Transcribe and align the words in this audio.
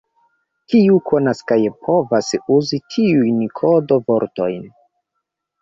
Kiu 0.73 0.95
konas 1.09 1.41
kaj 1.51 1.57
povas 1.89 2.31
uzi 2.55 2.79
tiujn 2.95 3.45
kodo-vortojn? 3.61 4.65